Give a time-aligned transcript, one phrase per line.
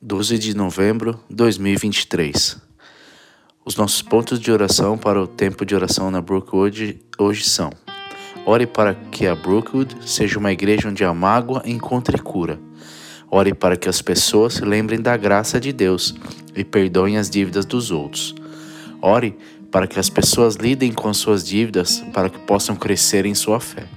[0.00, 2.56] 12 de novembro de 2023.
[3.64, 7.72] Os nossos pontos de oração para o tempo de oração na Brookwood hoje são:
[8.46, 12.60] Ore para que a Brookwood seja uma igreja onde a mágoa encontre cura.
[13.28, 16.14] Ore para que as pessoas se lembrem da graça de Deus
[16.54, 18.36] e perdoem as dívidas dos outros.
[19.02, 19.36] Ore
[19.68, 23.88] para que as pessoas lidem com suas dívidas para que possam crescer em sua fé.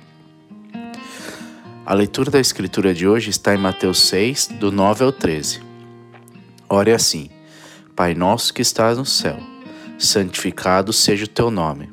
[1.85, 5.69] A leitura da Escritura de hoje está em Mateus 6, do 9 ao 13.
[6.73, 7.29] Ore assim:
[7.97, 9.37] Pai nosso que estás no céu,
[9.99, 11.89] santificado seja o teu nome.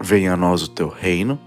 [0.00, 1.38] Venha a nós o teu reino,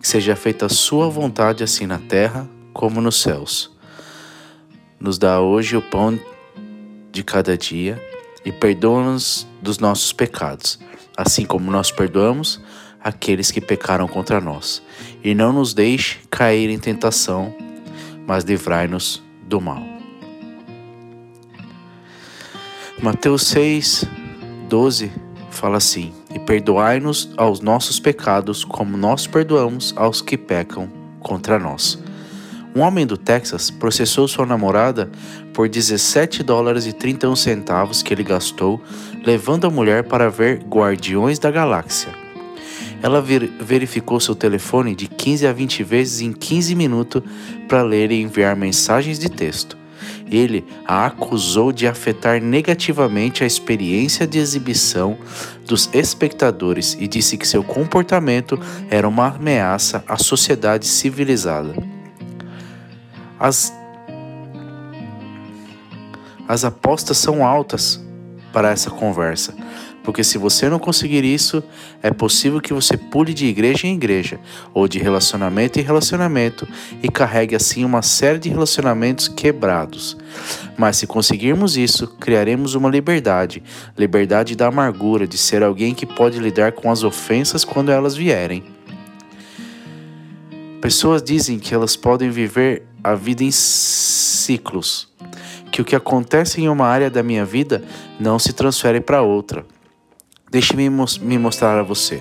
[0.00, 3.70] que seja feita a sua vontade, assim na terra como nos céus.
[4.98, 6.18] Nos dá hoje o pão
[7.10, 8.02] de cada dia
[8.42, 10.78] e perdoa-nos dos nossos pecados,
[11.14, 12.58] assim como nós perdoamos
[13.04, 14.82] aqueles que pecaram contra nós.
[15.22, 17.54] E não nos deixe cair em tentação,
[18.26, 19.91] mas livrai-nos do mal.
[23.02, 24.04] Mateus 6,
[24.68, 25.10] 12
[25.50, 31.98] fala assim: E perdoai-nos aos nossos pecados, como nós perdoamos aos que pecam contra nós.
[32.76, 35.10] Um homem do Texas processou sua namorada
[35.52, 38.80] por 17 dólares e 31 centavos que ele gastou
[39.26, 42.14] levando a mulher para ver Guardiões da Galáxia.
[43.02, 47.20] Ela ver verificou seu telefone de 15 a 20 vezes em 15 minutos
[47.68, 49.81] para ler e enviar mensagens de texto.
[50.32, 55.18] Ele a acusou de afetar negativamente a experiência de exibição
[55.66, 61.74] dos espectadores e disse que seu comportamento era uma ameaça à sociedade civilizada.
[63.38, 63.72] As,
[66.48, 68.02] as apostas são altas
[68.52, 69.54] para essa conversa,
[70.02, 71.62] porque se você não conseguir isso,
[72.02, 74.38] é possível que você pule de igreja em igreja,
[74.74, 76.66] ou de relacionamento em relacionamento,
[77.02, 80.16] e carregue assim uma série de relacionamentos quebrados.
[80.76, 83.62] Mas se conseguirmos isso, criaremos uma liberdade
[83.96, 88.64] liberdade da amargura, de ser alguém que pode lidar com as ofensas quando elas vierem.
[90.80, 95.08] Pessoas dizem que elas podem viver a vida em ciclos,
[95.70, 97.82] que o que acontece em uma área da minha vida
[98.18, 99.64] não se transfere para outra.
[100.52, 102.20] Deixe-me me mostrar a você.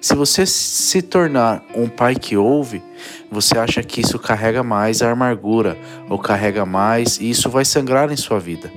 [0.00, 2.82] Se você se tornar um pai que ouve,
[3.30, 5.76] você acha que isso carrega mais a amargura,
[6.08, 8.72] ou carrega mais e isso vai sangrar em sua vida.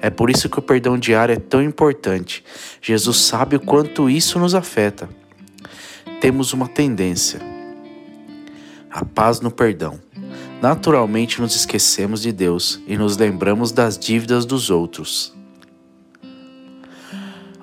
[0.00, 2.44] É por isso que o perdão diário é tão importante.
[2.80, 5.08] Jesus sabe o quanto isso nos afeta.
[6.20, 7.40] Temos uma tendência:
[8.88, 9.98] a paz no perdão.
[10.62, 15.34] Naturalmente nos esquecemos de Deus e nos lembramos das dívidas dos outros.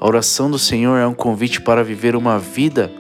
[0.03, 2.91] A oração do Senhor é um convite para viver uma vida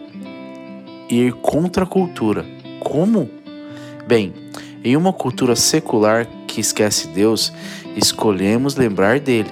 [1.09, 2.45] e ir contra a cultura.
[2.79, 3.29] Como?
[4.07, 4.33] Bem,
[4.81, 7.51] em uma cultura secular que esquece Deus,
[7.97, 9.49] escolhemos lembrar dele.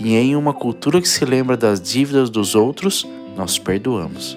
[0.00, 4.34] E em uma cultura que se lembra das dívidas dos outros, nós perdoamos.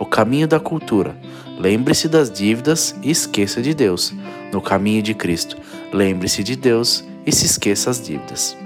[0.00, 1.14] O caminho da cultura.
[1.56, 4.12] Lembre-se das dívidas e esqueça de Deus.
[4.52, 5.56] No caminho de Cristo.
[5.92, 8.63] Lembre-se de Deus e se esqueça as dívidas.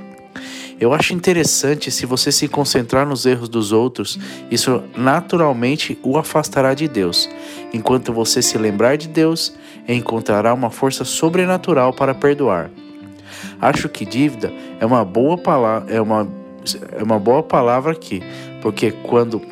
[0.80, 4.16] Eu acho interessante se você se concentrar nos erros dos outros,
[4.48, 7.28] isso naturalmente o afastará de Deus.
[7.72, 9.52] Enquanto você se lembrar de Deus,
[9.88, 12.70] encontrará uma força sobrenatural para perdoar.
[13.60, 16.28] Acho que dívida é uma boa palavra, é uma,
[16.96, 18.22] é uma boa palavra aqui,
[18.62, 19.42] porque quando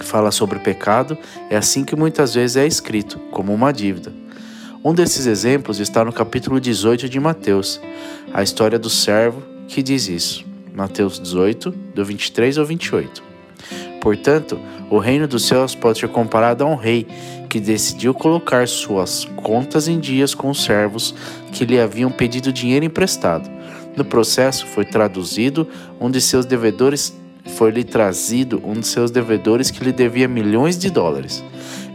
[0.00, 1.16] fala sobre pecado,
[1.48, 4.12] é assim que muitas vezes é escrito, como uma dívida.
[4.84, 7.80] Um desses exemplos está no capítulo 18 de Mateus,
[8.32, 10.47] a história do servo que diz isso.
[10.78, 13.20] Mateus 18, do 23 ao 28.
[14.00, 17.04] Portanto, o reino dos céus pode ser comparado a um rei
[17.48, 21.12] que decidiu colocar suas contas em dias com os servos
[21.50, 23.50] que lhe haviam pedido dinheiro emprestado.
[23.96, 25.66] No processo, foi traduzido
[26.00, 27.12] um de seus devedores,
[27.56, 31.42] foi-lhe trazido um de seus devedores que lhe devia milhões de dólares.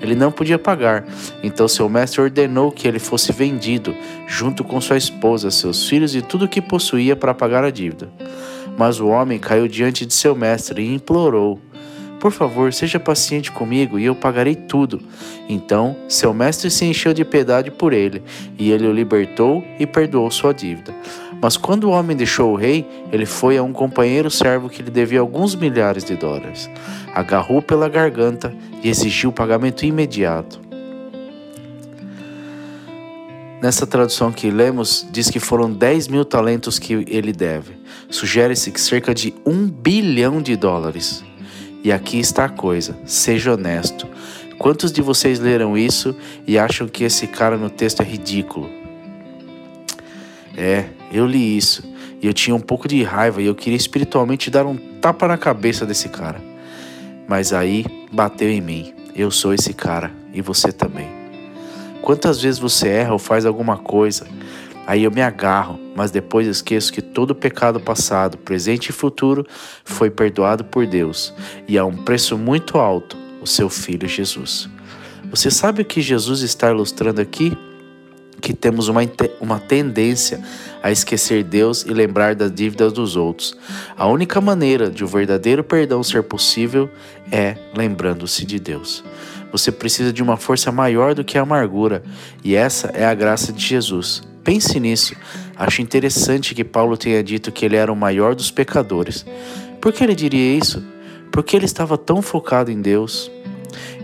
[0.01, 1.05] Ele não podia pagar,
[1.41, 3.95] então seu mestre ordenou que ele fosse vendido,
[4.27, 8.11] junto com sua esposa, seus filhos e tudo o que possuía para pagar a dívida.
[8.77, 11.59] Mas o homem caiu diante de seu mestre e implorou:
[12.19, 15.01] Por favor, seja paciente comigo e eu pagarei tudo.
[15.47, 18.23] Então seu mestre se encheu de piedade por ele,
[18.57, 20.93] e ele o libertou e perdoou sua dívida.
[21.41, 24.89] Mas quando o homem deixou o rei, ele foi a um companheiro servo que lhe
[24.89, 26.69] devia alguns milhares de dólares.
[27.13, 30.61] Agarrou pela garganta e exigiu o pagamento imediato.
[33.61, 37.82] Nessa tradução que lemos, diz que foram 10 mil talentos que ele deve.
[38.13, 41.23] Sugere-se que cerca de um bilhão de dólares.
[41.83, 44.07] E aqui está a coisa: seja honesto.
[44.59, 46.15] Quantos de vocês leram isso
[46.45, 48.69] e acham que esse cara no texto é ridículo?
[50.55, 51.83] É, eu li isso
[52.21, 55.35] E eu tinha um pouco de raiva e eu queria espiritualmente dar um tapa na
[55.35, 56.39] cabeça desse cara.
[57.27, 58.93] Mas aí bateu em mim.
[59.15, 61.07] Eu sou esse cara e você também.
[62.03, 64.27] Quantas vezes você erra ou faz alguma coisa,
[64.85, 69.45] aí eu me agarro, mas depois esqueço que todo pecado passado, presente e futuro
[69.83, 71.33] foi perdoado por Deus
[71.67, 74.69] e a um preço muito alto, o seu filho Jesus.
[75.29, 77.57] Você sabe o que Jesus está ilustrando aqui?
[78.39, 79.01] Que temos uma,
[79.39, 80.43] uma tendência
[80.81, 83.57] a esquecer Deus e lembrar das dívidas dos outros.
[83.97, 86.89] A única maneira de o um verdadeiro perdão ser possível
[87.31, 89.03] é lembrando-se de Deus.
[89.51, 92.03] Você precisa de uma força maior do que a amargura,
[92.43, 94.32] e essa é a graça de Jesus.
[94.43, 95.15] Pense nisso.
[95.55, 99.25] Acho interessante que Paulo tenha dito que ele era o maior dos pecadores.
[99.79, 100.83] Por que ele diria isso?
[101.31, 103.31] Porque ele estava tão focado em Deus.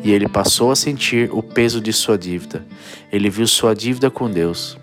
[0.03, 2.65] E ele passou a sentir o peso de sua dívida.
[3.12, 4.77] Ele viu sua dívida com Deus.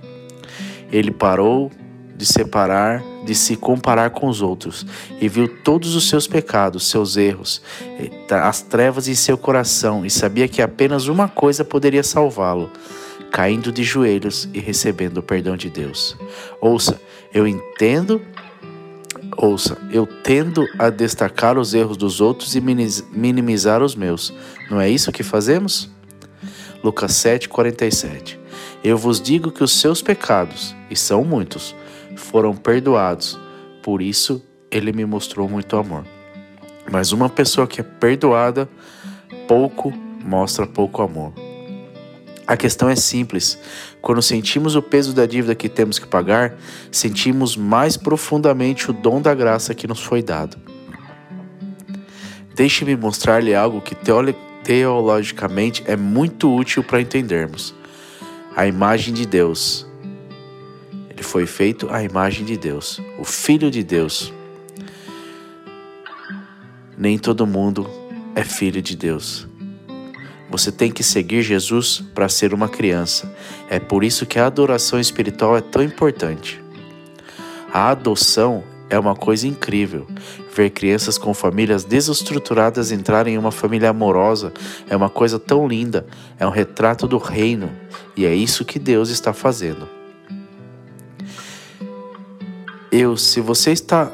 [0.92, 1.70] Ele parou
[2.16, 4.86] de separar, de se comparar com os outros,
[5.20, 7.60] e viu todos os seus pecados, seus erros,
[8.30, 12.70] as trevas em seu coração, e sabia que apenas uma coisa poderia salvá-lo:
[13.36, 16.16] caindo de joelhos e recebendo o perdão de Deus.
[16.58, 16.98] Ouça,
[17.34, 18.18] eu entendo.
[19.36, 24.32] Ouça, eu tendo a destacar os erros dos outros e minimizar os meus.
[24.70, 25.90] Não é isso que fazemos?
[26.82, 28.40] Lucas 7:47.
[28.82, 31.76] Eu vos digo que os seus pecados, e são muitos,
[32.16, 33.38] foram perdoados.
[33.82, 36.06] Por isso, ele me mostrou muito amor.
[36.90, 38.66] Mas uma pessoa que é perdoada
[39.46, 39.92] pouco
[40.24, 41.45] mostra pouco amor.
[42.46, 43.58] A questão é simples.
[44.00, 46.54] Quando sentimos o peso da dívida que temos que pagar,
[46.92, 50.56] sentimos mais profundamente o dom da graça que nos foi dado.
[52.54, 53.96] Deixe-me mostrar-lhe algo que
[54.64, 57.74] teologicamente é muito útil para entendermos.
[58.54, 59.86] A imagem de Deus
[61.16, 64.34] ele foi feito à imagem de Deus, o Filho de Deus.
[66.96, 67.88] Nem todo mundo
[68.34, 69.48] é filho de Deus.
[70.50, 73.34] Você tem que seguir Jesus para ser uma criança.
[73.68, 76.62] É por isso que a adoração espiritual é tão importante.
[77.72, 80.06] A adoção é uma coisa incrível.
[80.54, 84.52] Ver crianças com famílias desestruturadas entrarem em uma família amorosa
[84.88, 86.06] é uma coisa tão linda.
[86.38, 87.70] É um retrato do reino.
[88.16, 89.88] E é isso que Deus está fazendo.
[92.90, 94.10] Eu, se você está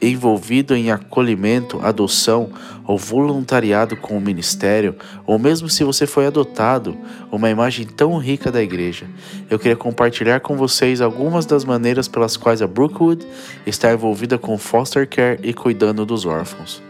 [0.00, 2.50] envolvido em acolhimento, adoção
[2.86, 4.94] ou voluntariado com o ministério,
[5.26, 6.96] ou mesmo se você foi adotado,
[7.32, 9.06] uma imagem tão rica da igreja,
[9.50, 13.26] eu queria compartilhar com vocês algumas das maneiras pelas quais a Brookwood
[13.66, 16.82] está envolvida com foster care e cuidando dos órfãos.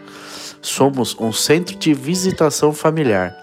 [0.60, 3.34] Somos um centro de visitação familiar.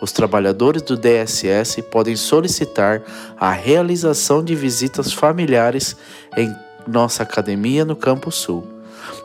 [0.00, 3.02] Os trabalhadores do DSS podem solicitar
[3.38, 5.96] a realização de visitas familiares
[6.36, 6.54] em
[6.86, 8.66] nossa academia no Campo Sul.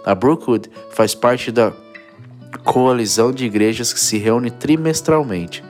[0.05, 1.71] A Brookwood faz parte da
[2.63, 5.63] coalizão de igrejas que se reúne trimestralmente.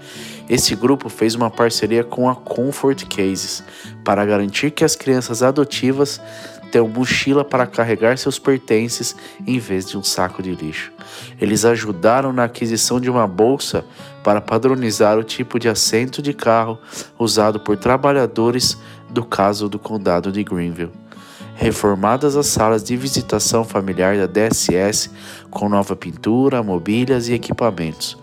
[0.49, 3.63] Esse grupo fez uma parceria com a Comfort Cases
[4.03, 6.19] para garantir que as crianças adotivas
[6.71, 9.15] tenham mochila para carregar seus pertences
[9.45, 10.91] em vez de um saco de lixo.
[11.39, 13.85] Eles ajudaram na aquisição de uma bolsa
[14.23, 16.79] para padronizar o tipo de assento de carro
[17.19, 18.77] usado por trabalhadores
[19.09, 21.00] do caso do condado de Greenville
[21.61, 25.11] reformadas as salas de visitação familiar da DSS
[25.51, 28.17] com nova pintura, mobílias e equipamentos.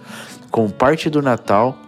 [0.51, 1.79] Como parte do Natal,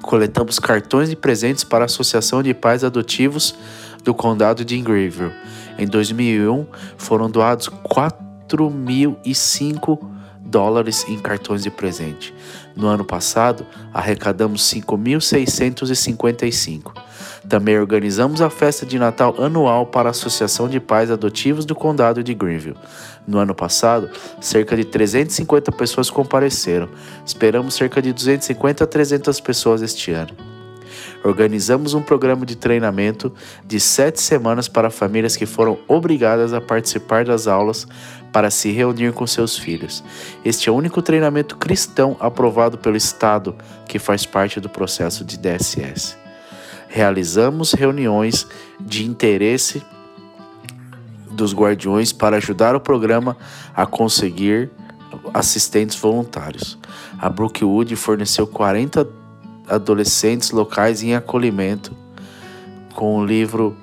[0.00, 3.54] coletamos cartões de presentes para a Associação de Pais Adotivos
[4.02, 5.34] do Condado de Greenville.
[5.78, 6.66] Em 2001,
[6.96, 10.17] foram doados 4.005
[10.48, 12.34] dólares em cartões de presente.
[12.74, 16.92] No ano passado, arrecadamos 5.655.
[17.48, 22.22] Também organizamos a festa de Natal anual para a Associação de Pais Adotivos do Condado
[22.22, 22.76] de Greenville.
[23.26, 26.88] No ano passado, cerca de 350 pessoas compareceram.
[27.24, 30.30] Esperamos cerca de 250 a 300 pessoas este ano.
[31.24, 33.32] Organizamos um programa de treinamento
[33.64, 37.86] de sete semanas para famílias que foram obrigadas a participar das aulas
[38.32, 40.04] para se reunir com seus filhos.
[40.44, 43.56] Este é o único treinamento cristão aprovado pelo Estado
[43.86, 46.28] que faz parte do processo de DSS
[46.88, 48.46] realizamos reuniões
[48.80, 49.82] de interesse
[51.30, 53.36] dos guardiões para ajudar o programa
[53.74, 54.70] a conseguir
[55.32, 56.78] assistentes voluntários.
[57.18, 59.06] A Brookwood forneceu 40
[59.68, 61.94] adolescentes locais em acolhimento
[62.94, 63.76] com o livro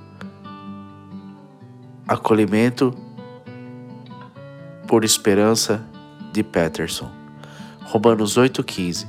[2.08, 2.94] Acolhimento
[4.88, 5.84] por Esperança
[6.32, 7.10] de Peterson.
[7.82, 9.06] Romanos 8,15.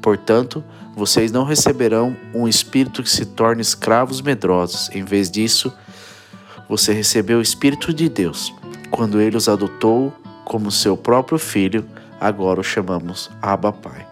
[0.00, 4.90] Portanto, vocês não receberão um espírito que se torne escravos medrosos.
[4.94, 5.72] Em vez disso,
[6.68, 8.54] você recebeu o Espírito de Deus.
[8.90, 10.12] Quando ele os adotou
[10.44, 11.84] como seu próprio filho,
[12.20, 14.06] agora o chamamos Abba Pai.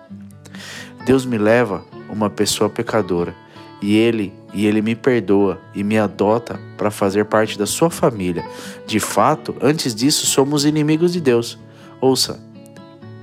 [1.04, 3.34] Deus me leva uma pessoa pecadora
[3.80, 8.44] e ele e ele me perdoa e me adota para fazer parte da sua família.
[8.86, 11.58] De fato, antes disso somos inimigos de Deus.
[12.00, 12.40] Ouça,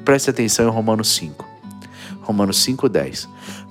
[0.04, 1.46] preste atenção em Romanos 5.
[2.22, 3.28] Romanos 5:10.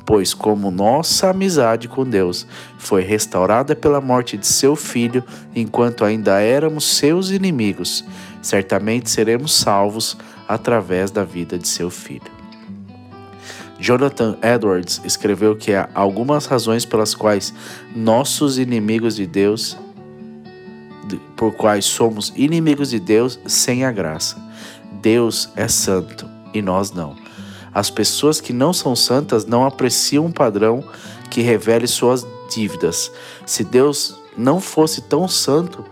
[0.07, 5.25] Pois como nossa amizade com Deus foi restaurada pela morte de seu filho,
[5.55, 8.05] enquanto ainda éramos seus inimigos,
[8.43, 12.34] certamente seremos salvos através da vida de seu filho.
[13.79, 17.53] Jonathan Edwards escreveu que há algumas razões pelas quais
[17.95, 19.77] nossos inimigos de Deus,
[21.37, 24.37] por quais somos inimigos de Deus sem a graça.
[25.03, 27.17] Deus é santo e nós não.
[27.75, 30.85] As pessoas que não são santas não apreciam um padrão
[31.29, 33.11] que revele suas dívidas.
[33.45, 35.85] Se Deus não fosse tão santo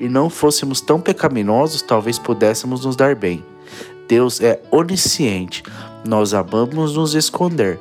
[0.00, 3.44] e não fôssemos tão pecaminosos, talvez pudéssemos nos dar bem.
[4.08, 5.62] Deus é onisciente.
[6.04, 7.78] Nós amamos nos esconder,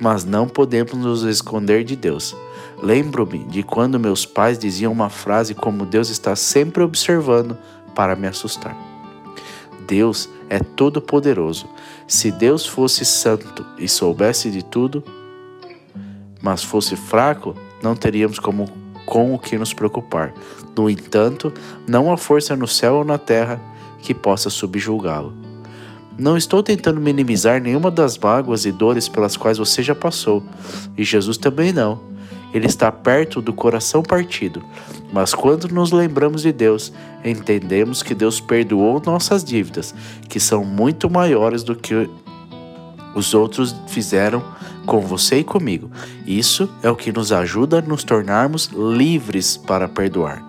[0.00, 2.36] mas não podemos nos esconder de Deus.
[2.82, 7.56] Lembro-me de quando meus pais diziam uma frase como Deus está sempre observando
[7.94, 8.76] para me assustar.
[9.86, 11.68] Deus é todo-poderoso.
[12.06, 15.02] Se Deus fosse santo e soubesse de tudo,
[16.40, 18.68] mas fosse fraco, não teríamos como
[19.04, 20.32] com o que nos preocupar.
[20.76, 21.52] No entanto,
[21.86, 23.60] não há força no céu ou na terra
[23.98, 25.49] que possa subjulgá-lo.
[26.20, 30.44] Não estou tentando minimizar nenhuma das mágoas e dores pelas quais você já passou,
[30.94, 31.98] e Jesus também não.
[32.52, 34.62] Ele está perto do coração partido,
[35.14, 36.92] mas quando nos lembramos de Deus,
[37.24, 39.94] entendemos que Deus perdoou nossas dívidas,
[40.28, 42.06] que são muito maiores do que
[43.14, 44.44] os outros fizeram
[44.84, 45.90] com você e comigo.
[46.26, 50.44] Isso é o que nos ajuda a nos tornarmos livres para perdoar.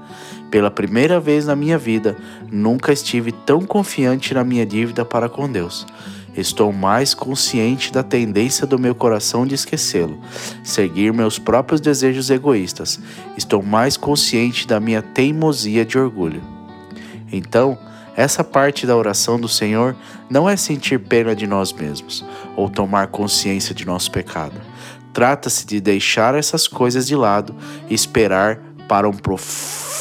[0.51, 2.17] Pela primeira vez na minha vida,
[2.51, 5.88] nunca estive tão confiante na minha dívida para com Deus.
[6.36, 10.20] Estou mais consciente da tendência do meu coração de esquecê-lo,
[10.62, 13.00] seguir meus próprios desejos egoístas.
[13.38, 16.41] Estou mais consciente da minha teimosia de orgulho.
[17.31, 17.77] Então,
[18.15, 19.96] essa parte da oração do Senhor
[20.29, 22.25] não é sentir pena de nós mesmos
[22.58, 24.60] ou tomar consciência de nosso pecado.
[25.13, 27.55] Trata-se de deixar essas coisas de lado
[27.89, 29.15] e esperar para um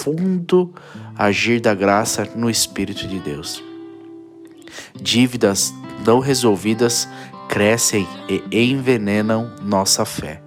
[0.00, 0.73] profundo
[1.16, 3.62] agir da graça no Espírito de Deus.
[4.95, 5.75] Dívidas
[6.07, 7.07] não resolvidas
[7.49, 10.42] crescem e envenenam nossa fé.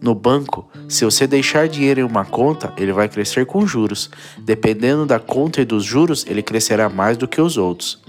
[0.00, 4.10] No banco, se você deixar dinheiro em uma conta, ele vai crescer com juros.
[4.38, 8.00] Dependendo da conta e dos juros, ele crescerá mais do que os outros.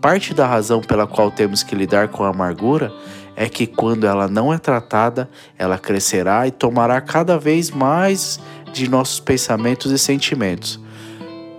[0.00, 2.92] Parte da razão pela qual temos que lidar com a amargura
[3.36, 8.38] é que quando ela não é tratada, ela crescerá e tomará cada vez mais
[8.74, 10.80] de nossos pensamentos e sentimentos.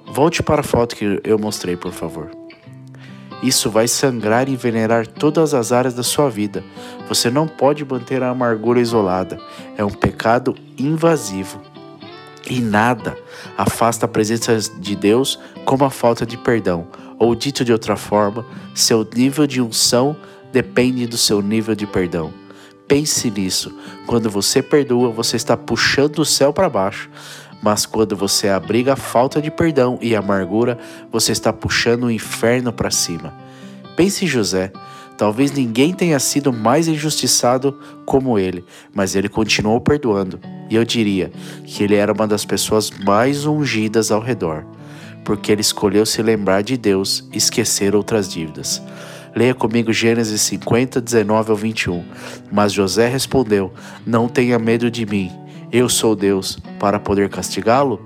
[0.06, 2.30] Volte para a foto que eu mostrei, por favor.
[3.42, 6.64] Isso vai sangrar e envenenar todas as áreas da sua vida.
[7.08, 9.40] Você não pode manter a amargura isolada.
[9.78, 11.62] É um pecado invasivo.
[12.50, 13.18] E nada
[13.58, 16.88] afasta a presença de Deus como a falta de perdão.
[17.18, 20.16] Ou dito de outra forma, seu nível de unção
[20.52, 22.45] depende do seu nível de perdão.
[22.88, 23.74] Pense nisso.
[24.06, 27.10] Quando você perdoa, você está puxando o céu para baixo.
[27.62, 30.78] Mas quando você abriga a falta de perdão e amargura,
[31.12, 33.34] você está puxando o inferno para cima.
[33.96, 34.72] Pense em José.
[35.18, 40.40] Talvez ninguém tenha sido mais injustiçado como ele, mas ele continuou perdoando.
[40.70, 41.32] E eu diria
[41.66, 44.66] que ele era uma das pessoas mais ungidas ao redor,
[45.24, 48.82] porque ele escolheu se lembrar de Deus e esquecer outras dívidas.
[49.36, 52.06] Leia comigo Gênesis 50, 19 ao 21.
[52.50, 53.74] Mas José respondeu:
[54.08, 55.30] Não tenha medo de mim.
[55.70, 58.00] Eu sou Deus para poder castigá-lo?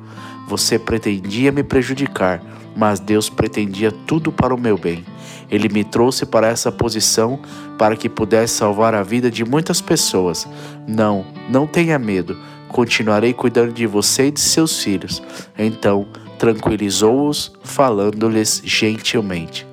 [0.47, 2.41] Você pretendia me prejudicar,
[2.75, 5.05] mas Deus pretendia tudo para o meu bem.
[5.51, 7.39] Ele me trouxe para essa posição
[7.77, 10.47] para que pudesse salvar a vida de muitas pessoas.
[10.87, 12.35] Não, não tenha medo.
[12.69, 15.21] Continuarei cuidando de você e de seus filhos.
[15.55, 16.07] Então
[16.39, 19.68] tranquilizou-os, falando-lhes gentilmente.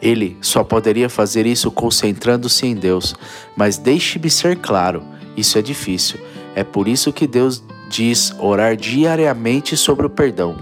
[0.00, 3.14] Ele só poderia fazer isso concentrando-se em Deus.
[3.56, 5.02] Mas deixe-me ser claro:
[5.36, 6.18] isso é difícil.
[6.54, 10.56] É por isso que Deus diz orar diariamente sobre o perdão.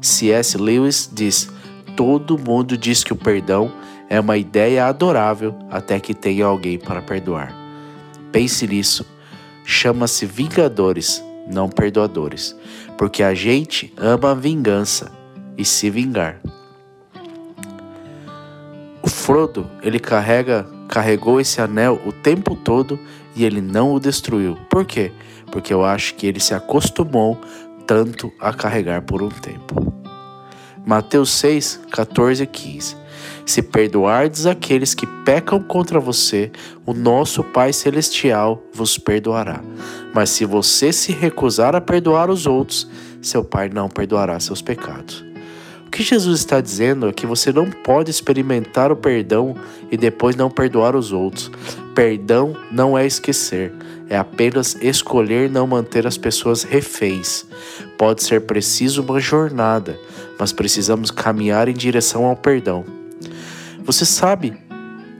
[0.00, 0.56] C.S.
[0.56, 1.50] Lewis diz:
[1.96, 3.70] todo mundo diz que o perdão
[4.08, 7.54] é uma ideia adorável até que tenha alguém para perdoar.
[8.32, 9.06] Pense nisso.
[9.64, 12.56] Chama-se vingadores, não perdoadores,
[12.96, 15.12] porque a gente ama a vingança
[15.56, 16.40] e se vingar.
[19.20, 22.98] Frodo, ele carrega, carregou esse anel o tempo todo
[23.36, 24.56] e ele não o destruiu.
[24.70, 25.12] Por quê?
[25.52, 27.38] Porque eu acho que ele se acostumou
[27.86, 29.92] tanto a carregar por um tempo.
[30.86, 32.96] Mateus 6, 14 e 15.
[33.44, 36.50] Se perdoardes aqueles que pecam contra você,
[36.86, 39.60] o nosso Pai Celestial vos perdoará.
[40.14, 42.88] Mas se você se recusar a perdoar os outros,
[43.20, 45.29] seu Pai não perdoará seus pecados.
[45.90, 49.56] O que Jesus está dizendo é que você não pode experimentar o perdão
[49.90, 51.50] e depois não perdoar os outros.
[51.96, 53.72] Perdão não é esquecer,
[54.08, 57.44] é apenas escolher não manter as pessoas reféns.
[57.98, 59.98] Pode ser preciso uma jornada,
[60.38, 62.84] mas precisamos caminhar em direção ao perdão.
[63.84, 64.56] Você sabe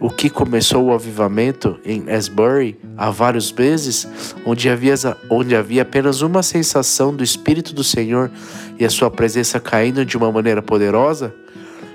[0.00, 4.08] o que começou o avivamento em Asbury há vários meses,
[4.46, 4.94] onde havia,
[5.28, 8.30] onde havia apenas uma sensação do Espírito do Senhor
[8.78, 11.34] e a sua presença caindo de uma maneira poderosa?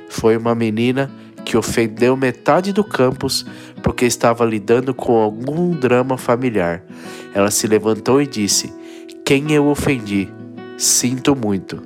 [0.07, 1.09] Foi uma menina
[1.43, 3.43] que ofendeu metade do campus
[3.81, 6.83] porque estava lidando com algum drama familiar.
[7.33, 8.71] Ela se levantou e disse:
[9.25, 10.31] Quem eu ofendi?
[10.77, 11.81] Sinto muito.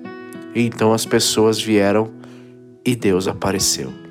[0.54, 2.12] Então as pessoas vieram
[2.86, 4.09] e Deus apareceu.